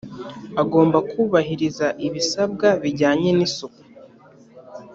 agomba 0.61 0.97
kubahiriza 1.09 1.87
ibisabwa 2.07 2.67
bijyanye 2.81 3.29
n 3.37 3.39
isuku 3.47 3.81